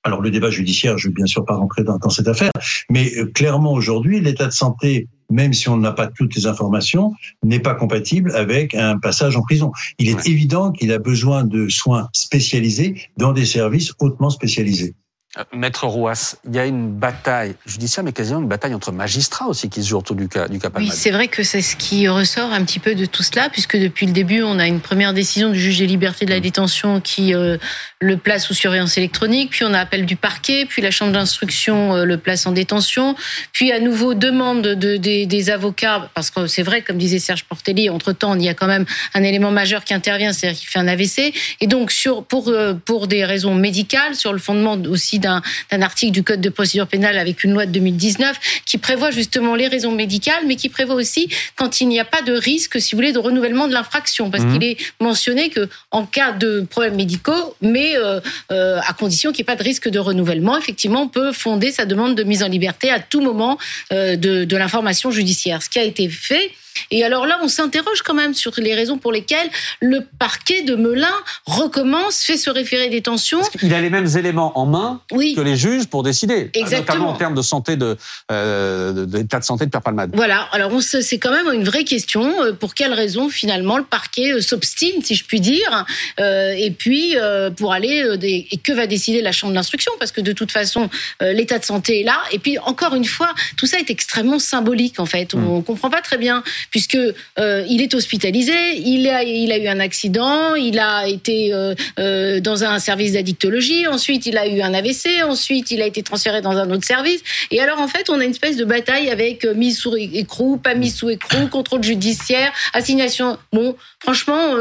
alors 0.04 0.20
le 0.22 0.30
débat 0.30 0.48
judiciaire, 0.48 0.96
je 0.96 1.08
ne 1.08 1.10
veux 1.10 1.14
bien 1.16 1.26
sûr 1.26 1.44
pas 1.44 1.56
rentrer 1.56 1.82
dans, 1.82 1.98
dans 1.98 2.08
cette 2.08 2.28
affaire, 2.28 2.52
mais 2.88 3.12
euh, 3.18 3.26
clairement 3.26 3.72
aujourd'hui, 3.72 4.20
l'état 4.20 4.46
de 4.46 4.52
santé 4.52 5.08
même 5.30 5.52
si 5.52 5.68
on 5.68 5.76
n'a 5.76 5.92
pas 5.92 6.06
toutes 6.06 6.34
les 6.34 6.46
informations, 6.46 7.12
n'est 7.44 7.60
pas 7.60 7.74
compatible 7.74 8.32
avec 8.34 8.74
un 8.74 8.98
passage 8.98 9.36
en 9.36 9.42
prison. 9.42 9.72
Il 9.98 10.08
est 10.08 10.26
évident 10.26 10.72
qu'il 10.72 10.92
a 10.92 10.98
besoin 10.98 11.44
de 11.44 11.68
soins 11.68 12.08
spécialisés 12.12 13.00
dans 13.16 13.32
des 13.32 13.44
services 13.44 13.92
hautement 14.00 14.30
spécialisés. 14.30 14.94
Euh, 15.36 15.44
Maître 15.52 15.86
Rouas, 15.86 16.36
il 16.48 16.56
y 16.56 16.58
a 16.58 16.64
une 16.64 16.90
bataille 16.90 17.54
judiciaire, 17.66 18.02
mais 18.02 18.12
quasiment 18.12 18.40
une 18.40 18.48
bataille 18.48 18.72
entre 18.72 18.92
magistrats 18.92 19.46
aussi 19.46 19.68
qui 19.68 19.82
se 19.82 19.88
joue 19.88 19.98
autour 19.98 20.16
du 20.16 20.26
cas, 20.26 20.48
du 20.48 20.58
cas 20.58 20.70
Oui, 20.76 20.88
c'est 20.90 21.10
vrai 21.10 21.28
que 21.28 21.42
c'est 21.42 21.60
ce 21.60 21.76
qui 21.76 22.08
ressort 22.08 22.50
un 22.50 22.64
petit 22.64 22.78
peu 22.78 22.94
de 22.94 23.04
tout 23.04 23.22
cela, 23.22 23.50
puisque 23.50 23.76
depuis 23.76 24.06
le 24.06 24.12
début, 24.12 24.42
on 24.42 24.58
a 24.58 24.66
une 24.66 24.80
première 24.80 25.12
décision 25.12 25.50
du 25.50 25.60
juge 25.60 25.80
des 25.80 25.86
libertés 25.86 26.24
de 26.24 26.30
la 26.30 26.40
détention 26.40 27.02
qui 27.02 27.34
euh, 27.34 27.58
le 28.00 28.16
place 28.16 28.46
sous 28.46 28.54
surveillance 28.54 28.96
électronique, 28.96 29.50
puis 29.50 29.66
on 29.66 29.74
a 29.74 29.80
appel 29.80 30.06
du 30.06 30.16
parquet, 30.16 30.64
puis 30.66 30.80
la 30.80 30.90
chambre 30.90 31.12
d'instruction 31.12 31.94
euh, 31.94 32.04
le 32.06 32.16
place 32.16 32.46
en 32.46 32.52
détention, 32.52 33.14
puis 33.52 33.70
à 33.70 33.80
nouveau 33.80 34.14
demande 34.14 34.62
de, 34.62 34.96
des 34.96 35.50
avocats, 35.50 36.08
parce 36.14 36.30
que 36.30 36.46
c'est 36.46 36.62
vrai, 36.62 36.80
comme 36.80 36.96
disait 36.96 37.18
Serge 37.18 37.44
Portelli, 37.44 37.90
entre-temps, 37.90 38.34
il 38.34 38.44
y 38.44 38.48
a 38.48 38.54
quand 38.54 38.66
même 38.66 38.86
un 39.12 39.22
élément 39.22 39.50
majeur 39.50 39.84
qui 39.84 39.92
intervient, 39.92 40.32
c'est-à-dire 40.32 40.58
qu'il 40.58 40.70
fait 40.70 40.78
un 40.78 40.88
AVC, 40.88 41.34
et 41.60 41.66
donc 41.66 41.92
sur, 41.92 42.24
pour, 42.24 42.50
pour 42.86 43.08
des 43.08 43.26
raisons 43.26 43.54
médicales, 43.54 44.14
sur 44.14 44.32
le 44.32 44.38
fondement 44.38 44.78
aussi 44.88 45.17
d'un 45.18 45.42
article 45.70 46.12
du 46.12 46.22
Code 46.22 46.40
de 46.40 46.48
procédure 46.48 46.86
pénale 46.86 47.18
avec 47.18 47.44
une 47.44 47.52
loi 47.52 47.66
de 47.66 47.72
2019 47.72 48.62
qui 48.64 48.78
prévoit 48.78 49.10
justement 49.10 49.54
les 49.54 49.68
raisons 49.68 49.92
médicales, 49.92 50.44
mais 50.46 50.56
qui 50.56 50.68
prévoit 50.68 50.94
aussi 50.94 51.28
quand 51.56 51.80
il 51.80 51.88
n'y 51.88 52.00
a 52.00 52.04
pas 52.04 52.22
de 52.22 52.32
risque, 52.32 52.80
si 52.80 52.92
vous 52.94 52.98
voulez, 52.98 53.12
de 53.12 53.18
renouvellement 53.18 53.68
de 53.68 53.72
l'infraction, 53.72 54.30
parce 54.30 54.44
mmh. 54.44 54.52
qu'il 54.52 54.64
est 54.64 54.76
mentionné 55.00 55.50
que 55.50 55.68
en 55.90 56.06
cas 56.06 56.32
de 56.32 56.66
problèmes 56.68 56.96
médicaux, 56.96 57.56
mais 57.60 57.96
euh, 57.96 58.20
euh, 58.50 58.80
à 58.86 58.92
condition 58.92 59.32
qu'il 59.32 59.42
n'y 59.42 59.50
ait 59.50 59.54
pas 59.54 59.56
de 59.56 59.64
risque 59.64 59.88
de 59.88 59.98
renouvellement, 59.98 60.58
effectivement, 60.58 61.02
on 61.02 61.08
peut 61.08 61.32
fonder 61.32 61.72
sa 61.72 61.84
demande 61.84 62.14
de 62.14 62.24
mise 62.24 62.42
en 62.42 62.48
liberté 62.48 62.90
à 62.90 63.00
tout 63.00 63.20
moment 63.20 63.58
euh, 63.92 64.16
de, 64.16 64.44
de 64.44 64.56
l'information 64.56 65.10
judiciaire. 65.10 65.62
Ce 65.62 65.68
qui 65.68 65.78
a 65.78 65.84
été 65.84 66.08
fait. 66.08 66.50
Et 66.90 67.04
alors 67.04 67.26
là, 67.26 67.38
on 67.42 67.48
s'interroge 67.48 68.02
quand 68.02 68.14
même 68.14 68.34
sur 68.34 68.52
les 68.58 68.74
raisons 68.74 68.98
pour 68.98 69.12
lesquelles 69.12 69.50
le 69.80 70.00
parquet 70.18 70.62
de 70.62 70.74
Melun 70.74 71.06
recommence, 71.46 72.22
fait 72.22 72.36
ce 72.36 72.50
référé 72.50 72.88
détention. 72.88 73.40
Il 73.62 73.74
a 73.74 73.80
les 73.80 73.90
mêmes 73.90 74.08
éléments 74.16 74.58
en 74.58 74.66
main 74.66 75.00
que 75.10 75.40
les 75.40 75.56
juges 75.56 75.86
pour 75.86 76.02
décider, 76.02 76.50
Exactement. 76.54 76.94
notamment 76.94 77.10
en 77.10 77.16
termes 77.16 77.34
de 77.34 77.42
santé, 77.42 77.76
de 77.76 77.96
euh, 78.30 79.06
d'état 79.06 79.38
de 79.38 79.44
santé 79.44 79.64
de 79.66 79.70
Pierre 79.70 79.82
Palmade. 79.82 80.10
Voilà. 80.14 80.48
Alors 80.52 80.70
c'est 80.82 81.18
quand 81.18 81.32
même 81.32 81.52
une 81.52 81.64
vraie 81.64 81.84
question. 81.84 82.42
Euh, 82.42 82.52
pour 82.52 82.74
quelles 82.74 82.92
raisons 82.92 83.28
finalement 83.28 83.78
le 83.78 83.84
parquet 83.84 84.32
euh, 84.32 84.40
s'obstine, 84.40 85.02
si 85.02 85.14
je 85.14 85.24
puis 85.24 85.40
dire, 85.40 85.84
euh, 86.20 86.52
et 86.56 86.70
puis 86.70 87.16
euh, 87.16 87.50
pour 87.50 87.72
aller 87.72 88.02
euh, 88.02 88.16
et 88.22 88.58
que 88.62 88.72
va 88.72 88.86
décider 88.86 89.22
la 89.22 89.32
chambre 89.32 89.52
d'instruction, 89.52 89.92
parce 89.98 90.12
que 90.12 90.20
de 90.20 90.32
toute 90.32 90.52
façon 90.52 90.90
l'état 91.20 91.58
de 91.58 91.64
santé 91.64 92.00
est 92.00 92.04
là. 92.04 92.20
Et 92.32 92.38
puis 92.38 92.58
encore 92.58 92.94
une 92.94 93.04
fois, 93.04 93.34
tout 93.56 93.66
ça 93.66 93.78
est 93.78 93.90
extrêmement 93.90 94.38
symbolique 94.38 95.00
en 95.00 95.06
fait. 95.06 95.34
On, 95.34 95.60
mm. 95.60 95.64
comprend 95.64 95.90
pas 95.90 96.00
très 96.00 96.18
bien 96.18 96.42
puisque 96.70 96.96
euh, 96.96 97.64
il 97.68 97.82
est 97.82 97.94
hospitalisé, 97.94 98.76
il 98.76 99.08
a, 99.08 99.22
il 99.22 99.52
a 99.52 99.58
eu 99.58 99.68
un 99.68 99.80
accident, 99.80 100.54
il 100.54 100.78
a 100.78 101.08
été 101.08 101.52
euh, 101.52 101.74
euh, 101.98 102.40
dans 102.40 102.64
un 102.64 102.78
service 102.78 103.12
d'addictologie, 103.12 103.86
ensuite 103.86 104.26
il 104.26 104.36
a 104.36 104.46
eu 104.46 104.60
un 104.60 104.74
AVC, 104.74 105.22
ensuite 105.24 105.70
il 105.70 105.82
a 105.82 105.86
été 105.86 106.02
transféré 106.02 106.40
dans 106.40 106.56
un 106.56 106.70
autre 106.70 106.86
service. 106.86 107.22
Et 107.50 107.60
alors 107.60 107.80
en 107.80 107.88
fait, 107.88 108.10
on 108.10 108.20
a 108.20 108.24
une 108.24 108.30
espèce 108.30 108.56
de 108.56 108.64
bataille 108.64 109.10
avec 109.10 109.44
mise 109.44 109.78
sous 109.78 109.96
écrou, 109.96 110.58
pas 110.58 110.74
mise 110.74 110.96
sous 110.96 111.10
écrou, 111.10 111.48
contrôle 111.48 111.82
judiciaire, 111.82 112.52
assignation. 112.72 113.38
Bon, 113.52 113.76
franchement, 114.00 114.54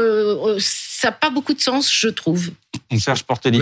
ça 0.58 1.08
n'a 1.08 1.12
pas 1.12 1.30
beaucoup 1.30 1.54
de 1.54 1.60
sens, 1.60 1.92
je 1.92 2.08
trouve. 2.08 2.50
Serge 2.98 3.24
Portelli, 3.24 3.60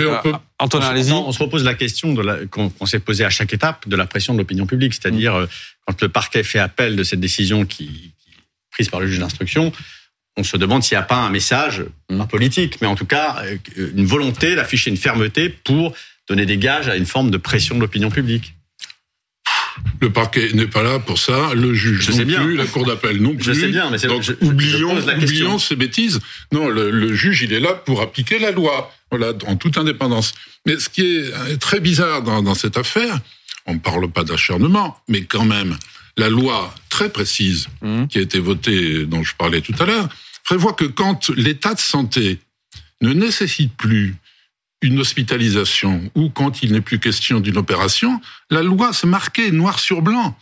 Antonin, 0.59 0.87
allez-y. 0.87 1.13
On 1.13 1.33
se 1.33 1.39
repose 1.39 1.65
la 1.65 1.75
question 1.75 2.15
qu'on 2.51 2.87
s'est 2.87 3.01
posée 3.01 3.25
à 3.25 3.31
chaque 3.31 3.53
étape 3.53 3.89
de 3.89 3.97
la 3.97 4.07
pression 4.07 4.35
de 4.35 4.39
l'opinion 4.39 4.67
publique, 4.67 4.95
c'est-à-dire 4.95 5.35
mm. 5.37 5.49
quand 5.87 6.03
le 6.03 6.09
parquet 6.09 6.45
fait 6.45 6.59
appel 6.59 6.97
de 6.97 7.03
cette 7.03 7.21
décision 7.21 7.67
qui, 7.67 8.13
prise 8.77 8.91
par 8.91 9.01
le 9.01 9.07
juge 9.07 9.21
d'instruction, 9.21 9.73
on 10.37 10.45
se 10.45 10.59
demande 10.59 10.83
s'il 10.83 10.99
n'y 10.99 11.03
a 11.03 11.07
pas 11.07 11.17
un 11.17 11.31
message, 11.31 11.85
pas 12.09 12.27
politique, 12.27 12.79
mais 12.83 12.87
en 12.87 12.95
tout 12.95 13.07
cas 13.07 13.43
euh, 13.43 13.57
une 13.97 14.05
volonté 14.05 14.55
d'afficher 14.55 14.91
une 14.91 14.99
fermeté 14.99 15.49
pour 15.49 15.95
donner 16.29 16.45
des 16.45 16.59
gages 16.59 16.89
à 16.89 16.97
une 16.97 17.07
forme 17.07 17.31
de 17.31 17.39
pression 17.39 17.77
de 17.77 17.81
l'opinion 17.81 18.11
publique. 18.11 18.55
Le 20.03 20.13
parquet 20.13 20.51
n'est 20.53 20.67
pas 20.67 20.83
là 20.83 20.99
pour 20.99 21.19
ça, 21.19 21.55
le 21.55 21.73
juge 21.73 22.11
non 22.11 22.27
plus, 22.27 22.57
la 22.57 22.67
cour 22.67 22.85
d'appel 22.85 23.17
non 23.23 23.35
plus. 23.35 23.45
Je 23.55 23.61
sais 23.61 23.69
bien, 23.69 23.89
mais 23.91 23.99
Donc, 23.99 24.31
oublions, 24.43 24.99
oublions 24.99 25.59
ces 25.59 25.77
bêtises. 25.77 26.21
Non, 26.53 26.69
le, 26.69 26.91
le, 26.91 27.15
juge, 27.15 27.43
il 27.43 27.55
est 27.55 27.61
là 27.61 27.73
pour 27.73 28.03
appliquer 28.03 28.39
la 28.39 28.51
loi, 28.51 28.93
voilà, 29.11 29.33
en 29.47 29.57
toute 29.57 29.79
indépendance. 29.79 30.35
Mais 30.67 30.79
ce 30.79 30.91
qui 30.91 31.03
est 31.03 31.59
très 31.59 31.81
bizarre 31.81 32.23
dans, 32.23 32.43
dans 32.43 32.55
cette 32.55 32.77
affaire, 32.77 33.21
on 33.67 33.75
ne 33.75 33.79
parle 33.79 34.11
pas 34.11 34.25
d'acharnement, 34.25 34.99
mais 35.09 35.23
quand 35.23 35.45
même, 35.45 35.77
la 36.17 36.29
loi 36.29 36.75
très 36.89 37.11
précise 37.11 37.69
mmh. 37.83 38.07
qui 38.07 38.19
a 38.19 38.23
été 38.23 38.39
votée, 38.39 39.05
dont 39.05 39.23
je 39.23 39.35
parlais 39.37 39.61
tout 39.61 39.75
à 39.79 39.85
l'heure, 39.85 40.09
prévoit 40.45 40.73
que 40.73 40.85
quand 40.85 41.31
l'état 41.31 41.75
de 41.75 41.81
santé 41.81 42.39
ne 43.03 43.13
nécessite 43.13 43.77
plus 43.77 44.17
une 44.83 44.99
hospitalisation 45.01 46.11
ou 46.15 46.31
quand 46.31 46.63
il 46.63 46.73
n'est 46.73 46.81
plus 46.81 46.99
question 46.99 47.41
d'une 47.41 47.59
opération, 47.59 48.21
la 48.51 48.63
loi 48.63 48.93
se 48.93 49.07
marquait 49.07 49.51
noir 49.51 49.79
sur 49.79 50.03
blanc. 50.03 50.39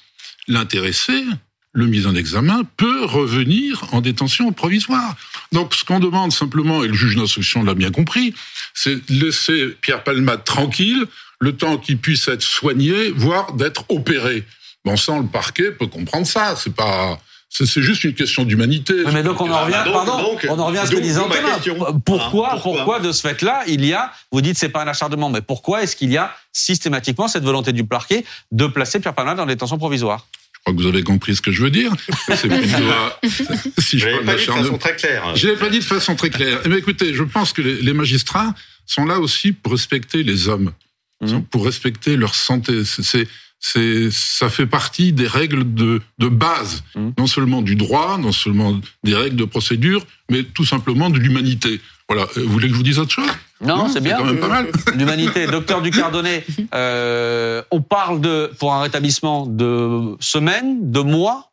L'intéressé, 0.48 1.24
le 1.72 1.86
mis 1.86 2.06
en 2.06 2.14
examen, 2.14 2.62
peut 2.76 3.04
revenir 3.04 3.84
en 3.92 4.00
détention 4.00 4.52
provisoire. 4.52 5.16
Donc 5.52 5.74
ce 5.74 5.84
qu'on 5.84 6.00
demande 6.00 6.32
simplement, 6.32 6.84
et 6.84 6.88
le 6.88 6.94
juge 6.94 7.16
d'instruction 7.16 7.64
l'a 7.64 7.74
bien 7.74 7.90
compris, 7.90 8.34
c'est 8.74 9.08
laisser 9.10 9.76
Pierre 9.80 10.04
Palmade 10.04 10.44
tranquille 10.44 11.06
le 11.40 11.56
temps 11.56 11.78
qu'il 11.78 11.98
puisse 11.98 12.28
être 12.28 12.42
soigné, 12.42 13.10
voire 13.10 13.54
d'être 13.54 13.84
opéré. 13.88 14.44
Bon 14.84 14.96
sang, 14.96 15.20
le 15.20 15.26
parquet 15.26 15.70
peut 15.72 15.86
comprendre 15.86 16.26
ça. 16.26 16.54
C'est 16.56 16.74
pas. 16.74 17.18
C'est 17.50 17.82
juste 17.82 18.02
une 18.02 18.14
question 18.14 18.42
d'humanité. 18.42 18.94
Mais 19.12 19.22
donc 19.22 19.40
on 19.40 19.48
en 19.48 19.64
revient, 19.64 19.76
ah, 19.78 19.88
pardon, 19.88 20.36
on 20.48 20.58
en 20.58 20.66
revient 20.66 20.78
à 20.78 20.86
ce 20.86 20.90
que 20.90 20.96
disait 20.98 21.20
Antonin. 21.20 22.00
Pourquoi, 22.04 22.54
hein, 22.54 22.60
pourquoi, 22.60 22.98
de 22.98 23.12
ce 23.12 23.20
fait-là, 23.20 23.62
il 23.68 23.84
y 23.84 23.92
a, 23.92 24.10
vous 24.32 24.40
dites 24.40 24.58
c'est 24.58 24.70
pas 24.70 24.82
un 24.82 24.88
acharnement, 24.88 25.30
mais 25.30 25.40
pourquoi 25.40 25.84
est-ce 25.84 25.94
qu'il 25.94 26.10
y 26.10 26.16
a 26.16 26.34
systématiquement 26.52 27.28
cette 27.28 27.44
volonté 27.44 27.72
du 27.72 27.84
parquet 27.84 28.24
de 28.50 28.66
placer 28.66 28.98
Pierre 28.98 29.14
Palmade 29.14 29.38
en 29.38 29.46
détention 29.46 29.78
provisoire 29.78 30.26
crois 30.64 30.74
que 30.74 30.80
vous 30.82 30.88
avez 30.88 31.02
compris 31.02 31.36
ce 31.36 31.42
que 31.42 31.52
je 31.52 31.62
veux 31.62 31.70
dire. 31.70 31.92
C'est 32.36 32.50
à, 32.50 33.20
si 33.78 33.98
je, 33.98 34.08
parle 34.08 34.24
pas 34.24 34.34
dit 34.36 34.46
de 34.46 34.52
façon 34.52 34.78
très 34.78 34.96
claire. 34.96 35.36
Je 35.36 35.48
l'ai 35.48 35.56
pas 35.56 35.68
dit 35.68 35.78
de 35.78 35.84
façon 35.84 36.14
très 36.16 36.30
claire. 36.30 36.60
Eh 36.64 36.68
bien, 36.68 36.78
écoutez, 36.78 37.14
je 37.14 37.22
pense 37.22 37.52
que 37.52 37.60
les, 37.62 37.92
magistrats 37.92 38.54
sont 38.86 39.04
là 39.04 39.18
aussi 39.20 39.52
pour 39.52 39.72
respecter 39.72 40.22
les 40.22 40.48
hommes, 40.48 40.72
mmh. 41.20 41.40
pour 41.50 41.64
respecter 41.64 42.16
leur 42.16 42.34
santé. 42.34 42.84
C'est 42.84 43.28
c'est 43.66 44.10
ça 44.10 44.50
fait 44.50 44.66
partie 44.66 45.14
des 45.14 45.26
règles 45.26 45.72
de, 45.72 46.02
de 46.18 46.28
base, 46.28 46.84
mmh. 46.94 47.10
non 47.16 47.26
seulement 47.26 47.62
du 47.62 47.76
droit, 47.76 48.18
non 48.18 48.30
seulement 48.30 48.78
des 49.04 49.14
règles 49.14 49.36
de 49.36 49.46
procédure, 49.46 50.06
mais 50.30 50.42
tout 50.42 50.66
simplement 50.66 51.08
de 51.08 51.18
l'humanité. 51.18 51.80
Voilà. 52.06 52.26
Vous 52.36 52.50
voulez 52.50 52.66
que 52.66 52.74
je 52.74 52.76
vous 52.76 52.84
dise 52.84 52.98
autre 52.98 53.12
chose? 53.12 53.30
Non, 53.62 53.88
c'est 53.88 54.02
bien. 54.02 54.18
quand 54.18 54.26
même 54.26 54.38
pas 54.38 54.48
mal. 54.48 54.70
L'humanité. 54.94 55.46
Docteur 55.46 55.80
Ducardonnet, 55.80 56.44
euh, 56.74 57.62
on 57.70 57.80
parle 57.80 58.20
de 58.20 58.52
pour 58.58 58.74
un 58.74 58.82
rétablissement 58.82 59.46
de 59.46 60.14
semaines, 60.20 60.90
de 60.90 61.00
mois? 61.00 61.50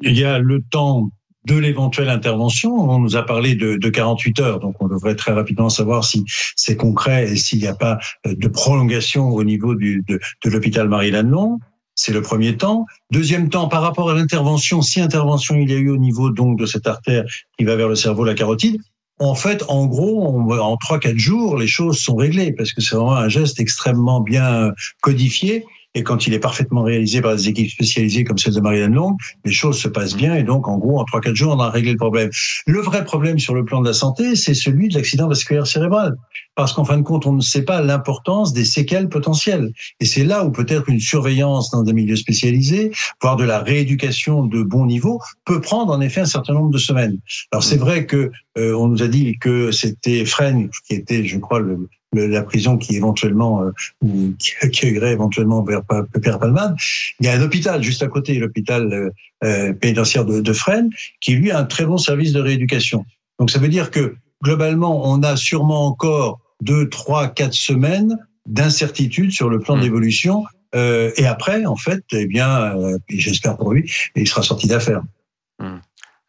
Il 0.00 0.18
y 0.18 0.24
a 0.24 0.40
le 0.40 0.62
temps 0.68 1.10
de 1.46 1.56
l'éventuelle 1.56 2.08
intervention. 2.08 2.74
On 2.74 2.98
nous 2.98 3.16
a 3.16 3.24
parlé 3.24 3.54
de, 3.54 3.76
de, 3.76 3.88
48 3.88 4.40
heures, 4.40 4.60
donc 4.60 4.76
on 4.80 4.88
devrait 4.88 5.16
très 5.16 5.32
rapidement 5.32 5.68
savoir 5.68 6.04
si 6.04 6.24
c'est 6.56 6.76
concret 6.76 7.30
et 7.30 7.36
s'il 7.36 7.58
n'y 7.58 7.66
a 7.66 7.74
pas 7.74 7.98
de 8.24 8.48
prolongation 8.48 9.28
au 9.28 9.44
niveau 9.44 9.74
de, 9.74 10.02
l'hôpital 10.44 10.88
Marie-Lannelon. 10.88 11.58
C'est 11.94 12.12
le 12.12 12.22
premier 12.22 12.56
temps. 12.56 12.86
Deuxième 13.10 13.50
temps, 13.50 13.68
par 13.68 13.82
rapport 13.82 14.10
à 14.10 14.14
l'intervention, 14.14 14.80
si 14.80 15.00
intervention 15.00 15.56
il 15.56 15.70
y 15.70 15.74
a 15.74 15.76
eu 15.76 15.90
au 15.90 15.98
niveau 15.98 16.30
donc 16.30 16.58
de 16.58 16.64
cette 16.64 16.86
artère 16.86 17.24
qui 17.58 17.64
va 17.64 17.76
vers 17.76 17.88
le 17.88 17.96
cerveau, 17.96 18.24
la 18.24 18.34
carotide, 18.34 18.80
en 19.18 19.34
fait, 19.34 19.62
en 19.68 19.86
gros, 19.86 20.50
en 20.50 20.76
trois 20.78 20.98
quatre 20.98 21.18
jours, 21.18 21.56
les 21.56 21.66
choses 21.66 21.98
sont 21.98 22.16
réglées 22.16 22.52
parce 22.52 22.72
que 22.72 22.80
c'est 22.80 22.96
vraiment 22.96 23.14
un 23.14 23.28
geste 23.28 23.60
extrêmement 23.60 24.20
bien 24.20 24.72
codifié 25.00 25.64
et 25.94 26.02
quand 26.02 26.26
il 26.26 26.34
est 26.34 26.38
parfaitement 26.38 26.82
réalisé 26.82 27.20
par 27.20 27.36
des 27.36 27.48
équipes 27.48 27.70
spécialisées 27.70 28.24
comme 28.24 28.38
celle 28.38 28.54
de 28.54 28.60
Marianne 28.60 28.94
Long, 28.94 29.16
les 29.44 29.52
choses 29.52 29.78
se 29.78 29.88
passent 29.88 30.16
bien. 30.16 30.34
Et 30.34 30.42
donc, 30.42 30.68
en 30.68 30.78
gros, 30.78 30.98
en 30.98 31.04
3-4 31.04 31.34
jours, 31.34 31.54
on 31.54 31.60
a 31.60 31.70
réglé 31.70 31.92
le 31.92 31.98
problème. 31.98 32.30
Le 32.66 32.80
vrai 32.80 33.04
problème 33.04 33.38
sur 33.38 33.54
le 33.54 33.64
plan 33.64 33.80
de 33.82 33.86
la 33.86 33.92
santé, 33.92 34.34
c'est 34.36 34.54
celui 34.54 34.88
de 34.88 34.94
l'accident 34.94 35.28
vasculaire 35.28 35.66
cérébral. 35.66 36.16
Parce 36.54 36.72
qu'en 36.72 36.84
fin 36.84 36.96
de 36.96 37.02
compte, 37.02 37.26
on 37.26 37.32
ne 37.32 37.40
sait 37.40 37.62
pas 37.62 37.82
l'importance 37.82 38.52
des 38.52 38.64
séquelles 38.64 39.08
potentielles. 39.08 39.70
Et 40.00 40.06
c'est 40.06 40.24
là 40.24 40.44
où 40.44 40.50
peut-être 40.50 40.88
une 40.88 41.00
surveillance 41.00 41.70
dans 41.70 41.82
des 41.82 41.92
milieux 41.92 42.16
spécialisés, 42.16 42.90
voire 43.20 43.36
de 43.36 43.44
la 43.44 43.60
rééducation 43.60 44.44
de 44.44 44.62
bon 44.62 44.86
niveau, 44.86 45.20
peut 45.44 45.60
prendre 45.60 45.92
en 45.92 46.00
effet 46.00 46.20
un 46.20 46.26
certain 46.26 46.54
nombre 46.54 46.70
de 46.70 46.78
semaines. 46.78 47.18
Alors 47.52 47.62
c'est 47.62 47.76
vrai 47.76 48.06
que 48.06 48.30
euh, 48.58 48.74
on 48.74 48.88
nous 48.88 49.02
a 49.02 49.08
dit 49.08 49.38
que 49.38 49.72
c'était 49.72 50.24
Fresnes 50.24 50.68
qui 50.86 50.94
était, 50.94 51.24
je 51.24 51.38
crois, 51.38 51.60
le, 51.60 51.88
la 52.12 52.42
prison 52.42 52.76
qui 52.76 52.96
éventuellement 52.96 53.62
euh, 53.62 54.32
qui 54.38 54.52
accueillerait 54.60 55.12
éventuellement 55.12 55.64
Père 55.64 56.38
Palmade. 56.38 56.76
Il 57.20 57.26
y 57.26 57.28
a 57.28 57.34
un 57.34 57.42
hôpital 57.42 57.82
juste 57.82 58.02
à 58.02 58.08
côté, 58.08 58.34
l'hôpital 58.38 58.92
euh, 58.92 59.10
euh, 59.44 59.72
pénitentiaire 59.72 60.24
de, 60.24 60.40
de 60.40 60.52
Fresnes, 60.52 60.90
qui 61.20 61.34
lui 61.34 61.50
a 61.50 61.58
un 61.58 61.64
très 61.64 61.84
bon 61.84 61.98
service 61.98 62.32
de 62.32 62.40
rééducation. 62.40 63.04
Donc 63.38 63.50
ça 63.50 63.58
veut 63.58 63.68
dire 63.68 63.90
que 63.90 64.16
globalement, 64.42 65.08
on 65.10 65.22
a 65.22 65.36
sûrement 65.36 65.86
encore 65.86 66.40
deux, 66.60 66.88
trois, 66.88 67.28
quatre 67.28 67.54
semaines 67.54 68.16
d'incertitude 68.46 69.32
sur 69.32 69.48
le 69.48 69.60
plan 69.60 69.76
mmh. 69.76 69.80
d'évolution. 69.80 70.44
Euh, 70.74 71.12
et 71.16 71.26
après, 71.26 71.64
en 71.66 71.76
fait, 71.76 72.02
eh 72.12 72.26
bien, 72.26 72.74
j'espère 73.08 73.56
pour 73.56 73.72
lui, 73.72 73.90
il 74.16 74.26
sera 74.26 74.42
sorti 74.42 74.66
d'affaire. 74.66 75.02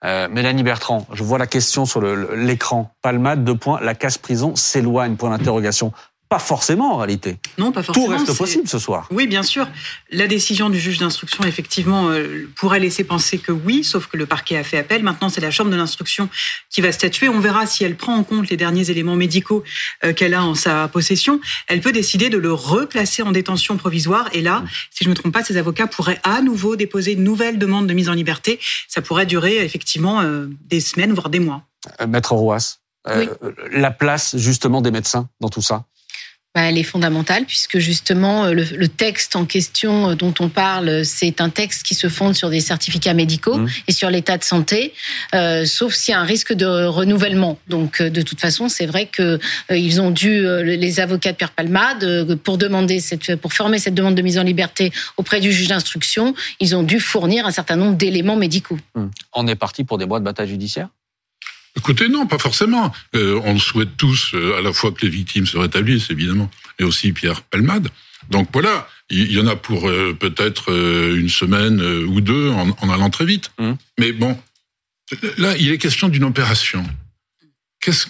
Euh, 0.06 0.28
Mélanie 0.28 0.64
Bertrand, 0.64 1.06
je 1.14 1.24
vois 1.24 1.38
la 1.38 1.48
question 1.48 1.86
sur 1.86 2.02
l'écran. 2.02 2.92
Palmade, 3.02 3.44
deux 3.44 3.56
points, 3.56 3.80
la 3.82 3.96
casse-prison 3.96 4.56
s'éloigne, 4.56 5.16
point 5.16 5.30
d'interrogation. 5.30 5.94
Pas 6.34 6.40
forcément 6.40 6.96
en 6.96 6.98
réalité. 6.98 7.38
Non, 7.60 7.72
pas 7.72 7.84
forcément. 7.84 8.08
Tout 8.08 8.12
reste 8.12 8.36
possible 8.36 8.68
ce 8.68 8.80
soir. 8.80 9.08
Oui, 9.12 9.28
bien 9.28 9.44
sûr. 9.44 9.68
La 10.10 10.26
décision 10.26 10.72
du 10.72 10.80
juge 10.80 10.98
d'instruction, 10.98 11.44
effectivement, 11.44 12.10
euh, 12.10 12.50
pourrait 12.56 12.80
laisser 12.80 13.04
penser 13.04 13.38
que 13.38 13.52
oui, 13.52 13.84
sauf 13.84 14.08
que 14.08 14.18
le 14.18 14.26
parquet 14.26 14.58
a 14.58 14.64
fait 14.64 14.80
appel. 14.80 15.04
Maintenant, 15.04 15.30
c'est 15.30 15.42
la 15.42 15.52
chambre 15.52 15.70
de 15.70 15.76
l'instruction 15.76 16.30
qui 16.72 16.82
va 16.82 16.92
statuer. 16.92 17.30
On 17.30 17.40
verra 17.40 17.68
si 17.68 17.84
elle 17.84 17.96
prend 17.96 18.16
en 18.16 18.24
compte 18.24 18.50
les 18.50 18.58
derniers 18.58 18.90
éléments 18.90 19.16
médicaux 19.16 19.64
euh, 20.04 20.12
qu'elle 20.12 20.34
a 20.34 20.44
en 20.44 20.56
sa 20.56 20.88
possession. 20.88 21.40
Elle 21.68 21.82
peut 21.82 21.92
décider 21.92 22.32
de 22.32 22.40
le 22.40 22.52
replacer 22.52 23.22
en 23.22 23.32
détention 23.32 23.78
provisoire. 23.78 24.28
Et 24.34 24.42
là, 24.42 24.64
si 24.90 25.04
je 25.04 25.10
ne 25.10 25.14
me 25.14 25.16
trompe 25.16 25.34
pas, 25.34 25.44
ses 25.44 25.58
avocats 25.58 25.86
pourraient 25.86 26.20
à 26.24 26.42
nouveau 26.42 26.76
déposer 26.76 27.12
une 27.12 27.24
nouvelle 27.24 27.60
demande 27.60 27.86
de 27.86 27.94
mise 27.94 28.10
en 28.10 28.14
liberté. 28.14 28.60
Ça 28.88 29.04
pourrait 29.04 29.28
durer 29.28 29.64
effectivement 29.64 30.22
euh, 30.22 30.48
des 30.66 30.80
semaines, 30.80 31.14
voire 31.14 31.30
des 31.30 31.40
mois. 31.40 31.62
Maître 32.08 32.34
Rouas, 32.34 32.80
la 33.72 33.92
place 33.92 34.36
justement 34.36 34.82
des 34.82 34.90
médecins 34.90 35.30
dans 35.40 35.50
tout 35.50 35.62
ça 35.62 35.86
bah, 36.56 36.62
elle 36.70 36.78
est 36.78 36.84
fondamentale 36.84 37.46
puisque 37.46 37.80
justement 37.80 38.46
euh, 38.46 38.54
le, 38.54 38.88
texte 38.88 39.36
en 39.36 39.44
question 39.44 40.12
euh, 40.12 40.16
dont 40.16 40.36
on 40.40 40.50
parle, 40.50 41.04
c'est 41.04 41.42
un 41.42 41.50
texte 41.50 41.82
qui 41.82 41.96
se 41.96 42.10
fonde 42.10 42.36
sur 42.36 42.52
des 42.52 42.60
certificats 42.60 43.16
médicaux 43.16 43.58
mmh. 43.58 43.70
et 43.88 43.92
sur 43.92 44.12
l'état 44.12 44.38
de 44.38 44.44
santé, 44.44 44.94
euh, 45.34 45.66
sauf 45.66 45.96
s'il 45.96 46.12
y 46.12 46.16
a 46.16 46.20
un 46.20 46.26
risque 46.26 46.54
de 46.54 46.68
renouvellement. 46.86 47.58
Donc 47.70 48.04
de 48.04 48.22
toute 48.22 48.40
façon, 48.40 48.70
c'est 48.70 48.86
vrai 48.86 49.08
que 49.08 49.40
ils 49.72 50.00
ont 50.00 50.12
dû 50.12 50.46
les 50.64 51.00
avocats 51.00 51.32
de 51.32 51.38
Pierre 51.38 51.52
Palmade 51.52 52.36
pour 52.44 52.60
demander 52.60 53.00
cette, 53.00 53.36
pour 53.38 53.52
former 53.52 53.80
cette 53.80 53.96
demande 53.96 54.14
de 54.14 54.22
mise 54.22 54.38
en 54.38 54.44
liberté 54.44 54.92
auprès 55.18 55.40
du 55.40 55.52
juge 55.52 55.70
d'instruction, 55.70 56.36
ils 56.60 56.76
ont 56.76 56.84
dû 56.84 57.00
fournir 57.00 57.48
un 57.48 57.52
certain 57.52 57.78
nombre 57.78 57.98
d'éléments 57.98 58.36
médicaux. 58.36 58.78
Mmh. 58.94 59.06
On 59.34 59.48
est 59.48 59.56
parti 59.56 59.84
pour 59.84 59.98
des 59.98 60.06
boîtes 60.06 60.22
de 60.22 60.26
bataille 60.26 60.50
judiciaire? 60.50 60.90
Écoutez, 61.76 62.08
non, 62.08 62.28
pas 62.28 62.38
forcément. 62.38 62.92
Euh, 63.16 63.40
on 63.44 63.58
souhaite 63.58 63.98
tous 63.98 64.32
euh, 64.36 64.58
à 64.58 64.62
la 64.62 64.74
fois 64.74 64.92
que 64.92 65.06
les 65.06 65.12
victimes 65.12 65.48
se 65.48 65.58
rétablissent, 65.58 66.10
évidemment, 66.12 66.50
et 66.80 66.84
aussi 66.84 67.12
Pierre 67.14 67.42
Palmade. 67.42 67.90
Donc 68.30 68.50
voilà, 68.54 68.88
il 69.10 69.32
y, 69.32 69.40
en 69.40 69.48
a 69.48 69.56
pour 69.56 69.90
euh, 69.90 70.16
peut-être 70.18 70.72
une 70.72 71.30
semaine 71.30 71.82
ou 71.82 72.22
deux 72.22 72.50
en, 72.50 72.90
allant 72.90 73.10
très 73.10 73.26
vite. 73.26 73.52
Mmh. 73.60 73.72
Mais 74.00 74.12
bon, 74.14 74.40
là, 75.38 75.58
il 75.58 75.72
est 75.72 75.78
question 75.78 76.10
d'une 76.10 76.24
opération. 76.24 76.84
Qu'est-ce 77.82 78.08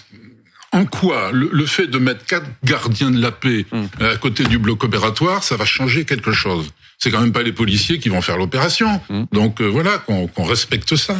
en 0.72 0.86
quoi 0.86 1.30
le, 1.32 1.66
fait 1.66 1.86
de 1.86 1.98
mettre 1.98 2.24
quatre 2.26 2.48
gardiens 2.64 3.12
de 3.12 3.20
la 3.20 3.30
paix 3.30 3.64
mmh. 3.70 3.84
à 4.00 4.16
côté 4.16 4.44
du 4.44 4.58
bloc 4.58 4.82
opératoire, 4.82 5.42
ça 5.44 5.56
va 5.56 5.64
changer 5.64 6.04
quelque 6.04 6.32
chose? 6.32 6.72
C'est 6.98 7.10
quand 7.10 7.20
même 7.20 7.32
pas 7.32 7.42
les 7.42 7.52
policiers 7.52 7.98
qui 7.98 8.08
vont 8.08 8.22
faire 8.22 8.36
l'opération. 8.36 9.00
Mmh. 9.08 9.24
Donc 9.32 9.62
voilà, 9.62 9.98
qu'on 9.98 10.44
respecte 10.44 10.96
ça. 10.96 11.16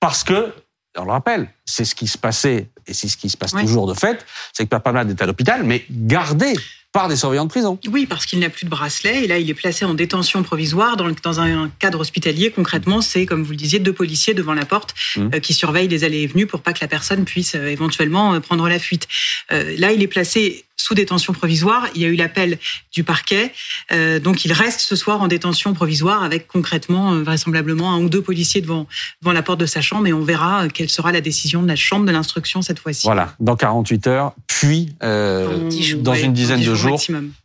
Parce 0.00 0.24
que 0.24 0.52
on 0.96 1.04
le 1.04 1.12
rappelle, 1.12 1.48
c'est 1.64 1.84
ce 1.84 1.94
qui 1.94 2.06
se 2.06 2.18
passait, 2.18 2.68
et 2.86 2.94
c'est 2.94 3.08
ce 3.08 3.16
qui 3.16 3.28
se 3.30 3.36
passe 3.36 3.52
toujours 3.52 3.86
de 3.86 3.94
fait, 3.94 4.26
c'est 4.52 4.64
que 4.64 4.68
Papa 4.70 4.92
Malade 4.92 5.10
est 5.10 5.22
à 5.22 5.26
l'hôpital, 5.26 5.62
mais 5.62 5.84
gardé 5.90 6.54
par 6.92 7.08
des 7.08 7.14
surveillants 7.14 7.44
de 7.44 7.50
prison. 7.50 7.78
Oui, 7.88 8.06
parce 8.06 8.26
qu'il 8.26 8.40
n'a 8.40 8.50
plus 8.50 8.64
de 8.64 8.70
bracelet, 8.70 9.24
et 9.24 9.26
là, 9.28 9.38
il 9.38 9.48
est 9.48 9.54
placé 9.54 9.84
en 9.84 9.94
détention 9.94 10.42
provisoire 10.42 10.96
dans, 10.96 11.08
dans 11.22 11.40
un 11.40 11.70
cadre 11.78 12.00
hospitalier. 12.00 12.50
Concrètement, 12.50 13.00
c'est, 13.00 13.26
comme 13.26 13.44
vous 13.44 13.52
le 13.52 13.56
disiez, 13.56 13.78
deux 13.78 13.92
policiers 13.92 14.34
devant 14.34 14.54
la 14.54 14.64
porte 14.64 14.94
mmh. 15.16 15.30
euh, 15.34 15.40
qui 15.40 15.54
surveillent 15.54 15.88
les 15.88 16.02
allées 16.02 16.22
et 16.22 16.26
venues 16.26 16.46
pour 16.46 16.62
pas 16.62 16.72
que 16.72 16.80
la 16.80 16.88
personne 16.88 17.24
puisse 17.24 17.54
euh, 17.54 17.68
éventuellement 17.68 18.34
euh, 18.34 18.40
prendre 18.40 18.68
la 18.68 18.78
fuite. 18.80 19.06
là, 19.50 19.92
il 19.92 20.02
est 20.02 20.08
placé 20.08 20.64
sous 20.80 20.94
détention 20.94 21.32
provisoire. 21.32 21.86
Il 21.94 22.02
y 22.02 22.04
a 22.04 22.08
eu 22.08 22.14
l'appel 22.14 22.58
du 22.92 23.04
parquet. 23.04 23.52
Euh, 23.92 24.18
donc 24.18 24.44
il 24.44 24.52
reste 24.52 24.80
ce 24.80 24.96
soir 24.96 25.20
en 25.20 25.28
détention 25.28 25.74
provisoire 25.74 26.22
avec 26.22 26.48
concrètement, 26.48 27.12
euh, 27.12 27.22
vraisemblablement, 27.22 27.92
un 27.92 28.00
ou 28.00 28.08
deux 28.08 28.22
policiers 28.22 28.60
devant, 28.60 28.86
devant 29.22 29.32
la 29.32 29.42
porte 29.42 29.60
de 29.60 29.66
sa 29.66 29.80
chambre 29.80 30.06
et 30.06 30.12
on 30.12 30.24
verra 30.24 30.68
quelle 30.68 30.88
sera 30.88 31.12
la 31.12 31.20
décision 31.20 31.62
de 31.62 31.68
la 31.68 31.76
chambre 31.76 32.06
de 32.06 32.12
l'instruction 32.12 32.62
cette 32.62 32.78
fois-ci. 32.78 33.02
Voilà, 33.04 33.34
dans 33.40 33.56
48 33.56 34.06
heures, 34.06 34.32
puis 34.46 34.94
euh, 35.02 35.68
dans, 35.96 36.14
une 36.14 36.32
dizaine 36.32 36.62
de 36.62 36.74
jours. 36.74 37.00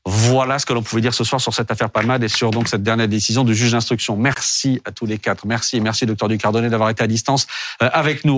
Voilà 0.05 0.59
ce 0.59 0.65
que 0.65 0.73
l'on 0.73 0.83
pouvait 0.83 1.01
dire 1.01 1.13
ce 1.13 1.23
soir 1.23 1.41
sur 1.41 1.53
cette 1.53 1.71
affaire 1.71 1.89
Palmade 1.89 2.23
et 2.23 2.27
sur 2.27 2.51
donc 2.51 2.67
cette 2.67 2.83
dernière 2.83 3.07
décision 3.07 3.43
du 3.43 3.55
juge 3.55 3.71
d'instruction. 3.71 4.15
Merci 4.15 4.81
à 4.85 4.91
tous 4.91 5.05
les 5.05 5.17
quatre. 5.17 5.45
Merci 5.45 5.77
et 5.77 5.79
merci 5.79 6.05
docteur 6.05 6.29
Ducardonnet 6.29 6.69
d'avoir 6.69 6.89
été 6.89 7.03
à 7.03 7.07
distance 7.07 7.47
avec 7.79 8.25
nous. 8.25 8.33